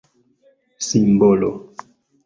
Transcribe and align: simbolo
simbolo 0.85 1.51